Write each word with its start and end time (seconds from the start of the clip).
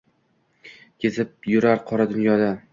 Kezib 1.05 1.47
yurar 1.53 1.87
qora 1.93 2.13
dunyoda 2.17 2.53